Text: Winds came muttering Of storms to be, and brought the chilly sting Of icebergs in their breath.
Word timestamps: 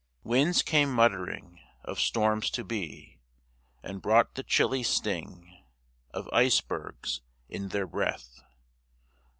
Winds 0.23 0.63
came 0.63 0.91
muttering 0.91 1.59
Of 1.83 1.99
storms 1.99 2.49
to 2.57 2.63
be, 2.63 3.19
and 3.83 4.01
brought 4.01 4.33
the 4.33 4.41
chilly 4.41 4.81
sting 4.81 5.63
Of 6.09 6.27
icebergs 6.33 7.21
in 7.47 7.67
their 7.67 7.85
breath. 7.85 8.41